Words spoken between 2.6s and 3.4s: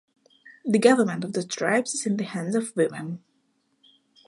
women.